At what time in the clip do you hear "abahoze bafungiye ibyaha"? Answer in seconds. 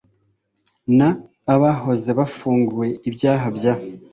1.53-3.47